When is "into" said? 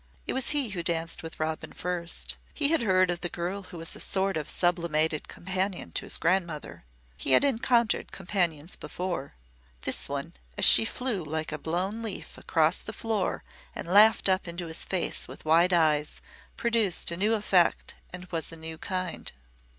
14.47-14.65